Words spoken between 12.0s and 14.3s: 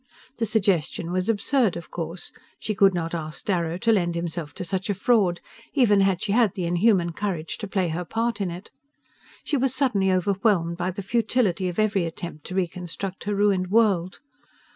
attempt to reconstruct her ruined world.